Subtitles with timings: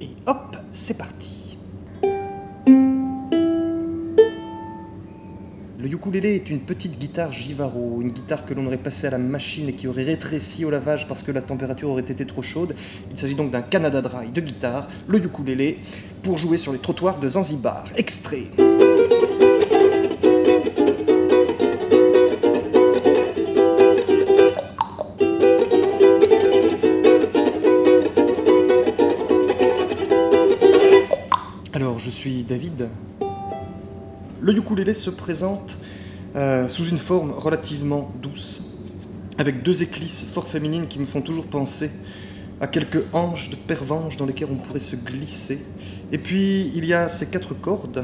[0.00, 1.56] Et hop, c'est parti.
[5.78, 9.18] Le ukulélé est une petite guitare Givaro, une guitare que l'on aurait passée à la
[9.18, 12.74] machine et qui aurait rétréci au lavage parce que la température aurait été trop chaude.
[13.10, 15.78] Il s'agit donc d'un Canada Dry de guitare, le ukulélé,
[16.22, 17.84] pour jouer sur les trottoirs de Zanzibar.
[17.96, 18.48] Extrait.
[31.86, 32.88] Alors, je suis David.
[34.40, 35.78] Le ukulélé se présente
[36.34, 38.74] euh, sous une forme relativement douce,
[39.38, 41.92] avec deux éclisses fort féminines qui me font toujours penser
[42.60, 45.60] à quelques hanches de pervenche dans lesquelles on pourrait se glisser.
[46.10, 48.02] Et puis, il y a ces quatre cordes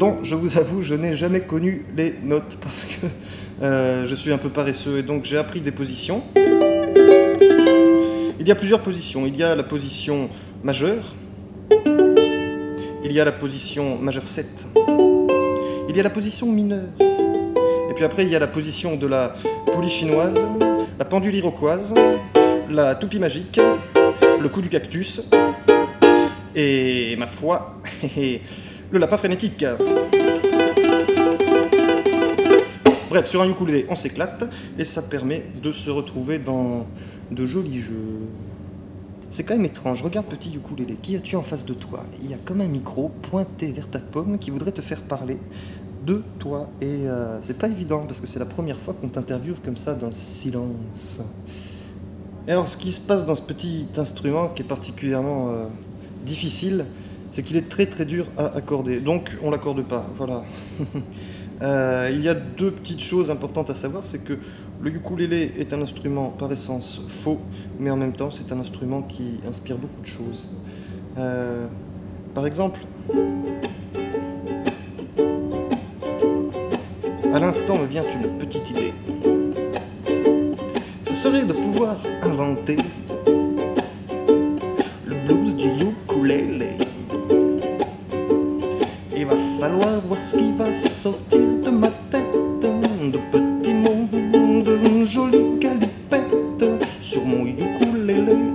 [0.00, 3.06] dont, je vous avoue, je n'ai jamais connu les notes parce que
[3.60, 6.22] euh, je suis un peu paresseux et donc j'ai appris des positions.
[8.40, 9.26] Il y a plusieurs positions.
[9.26, 10.30] Il y a la position
[10.64, 11.14] majeure,
[13.12, 14.68] il y a la position majeure 7.
[15.86, 16.88] Il y a la position mineure.
[16.98, 19.34] Et puis après, il y a la position de la
[19.70, 20.38] poulie chinoise,
[20.98, 21.92] la pendule iroquoise,
[22.70, 23.60] la toupie magique,
[24.40, 25.28] le coup du cactus,
[26.54, 27.82] et ma foi,
[28.90, 29.66] le lapin frénétique.
[33.10, 36.86] Bref, sur un ukulélé, on s'éclate, et ça permet de se retrouver dans
[37.30, 38.26] de jolis jeux.
[39.32, 40.02] C'est quand même étrange.
[40.02, 40.96] Regarde petit ukulélé.
[41.00, 42.04] Qui as-tu en face de toi?
[42.22, 45.38] Il y a comme un micro pointé vers ta pomme qui voudrait te faire parler
[46.04, 46.68] de toi.
[46.82, 49.94] Et euh, c'est pas évident parce que c'est la première fois qu'on t'interviewe comme ça
[49.94, 51.22] dans le silence.
[52.46, 55.64] Et alors, ce qui se passe dans ce petit instrument qui est particulièrement euh,
[56.26, 56.84] difficile,
[57.30, 59.00] c'est qu'il est très très dur à accorder.
[59.00, 60.06] Donc, on l'accorde pas.
[60.14, 60.44] Voilà.
[61.62, 64.32] Euh, il y a deux petites choses importantes à savoir, c'est que
[64.82, 67.38] le ukulélé est un instrument par essence faux,
[67.78, 70.50] mais en même temps c'est un instrument qui inspire beaucoup de choses.
[71.18, 71.66] Euh,
[72.34, 72.80] par exemple,
[77.32, 78.92] à l'instant me vient une petite idée.
[81.04, 82.78] Ce serait de pouvoir inventer
[85.06, 86.70] le blues du ukulélé.
[89.16, 91.41] Il va falloir voir ce qui va sortir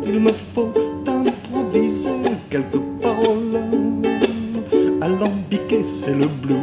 [0.06, 0.72] il me faut
[1.07, 2.09] improviser
[2.50, 3.59] quelques paroles.
[5.01, 6.59] Alambiqué, c'est le blues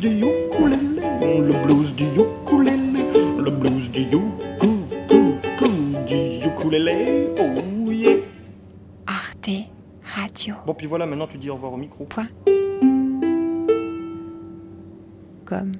[0.00, 1.40] du ukulélé.
[1.40, 3.04] Le blues du ukulélé.
[3.38, 4.26] Le blues du ukulélé.
[6.06, 7.28] Du ukulélé.
[7.38, 8.16] Oh yeah.
[9.06, 9.50] Arte
[10.14, 10.54] Radio.
[10.66, 12.04] Bon, puis voilà, maintenant tu dis au revoir au micro.
[12.04, 12.28] Point.
[15.44, 15.72] Comme.